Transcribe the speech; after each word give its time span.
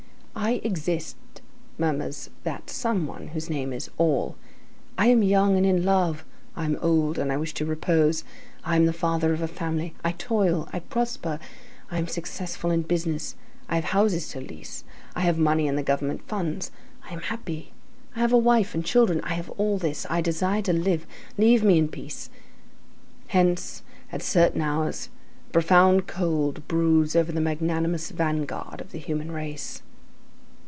—"I 0.33 0.55
exist," 0.63 1.17
murmurs 1.77 2.31
that 2.43 2.69
some 2.71 3.05
one 3.05 3.27
whose 3.27 3.49
name 3.49 3.71
is 3.71 3.91
All. 3.97 4.35
"I 4.97 5.05
am 5.07 5.21
young 5.21 5.55
and 5.55 5.67
in 5.67 5.83
love, 5.85 6.25
I 6.55 6.65
am 6.65 6.77
old 6.81 7.19
and 7.19 7.31
I 7.31 7.37
wish 7.37 7.53
to 7.55 7.65
repose, 7.65 8.23
I 8.63 8.75
am 8.75 8.87
the 8.87 8.93
father 8.93 9.33
of 9.33 9.41
a 9.43 9.47
family, 9.47 9.93
I 10.03 10.13
toil, 10.13 10.67
I 10.73 10.79
prosper, 10.79 11.37
I 11.91 11.99
am 11.99 12.07
successful 12.07 12.71
in 12.71 12.83
business, 12.83 13.35
I 13.69 13.75
have 13.75 13.83
houses 13.83 14.29
to 14.29 14.41
lease, 14.41 14.83
I 15.15 15.21
have 15.21 15.37
money 15.37 15.67
in 15.67 15.75
the 15.75 15.83
government 15.83 16.23
funds, 16.27 16.71
I 17.07 17.13
am 17.13 17.21
happy, 17.21 17.71
I 18.15 18.19
have 18.21 18.33
a 18.33 18.37
wife 18.37 18.73
and 18.73 18.83
children, 18.83 19.21
I 19.23 19.33
have 19.35 19.49
all 19.51 19.77
this, 19.77 20.07
I 20.09 20.21
desire 20.21 20.63
to 20.63 20.73
live, 20.73 21.05
leave 21.37 21.63
me 21.63 21.77
in 21.77 21.87
peace."—Hence, 21.87 23.83
at 24.11 24.23
certain 24.23 24.61
hours, 24.61 25.09
a 25.49 25.53
profound 25.53 26.07
cold 26.07 26.67
broods 26.67 27.15
over 27.15 27.31
the 27.31 27.41
magnanimous 27.41 28.09
vanguard 28.09 28.81
of 28.81 28.91
the 28.91 28.97
human 28.99 29.31
race. 29.31 29.83